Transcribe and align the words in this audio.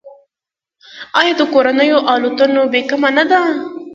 آیا 1.19 1.33
د 1.39 1.41
کورنیو 1.53 1.99
الوتنو 2.13 2.61
بیه 2.71 2.85
کمه 2.89 3.09
نه 3.17 3.23
ده؟ 3.29 3.41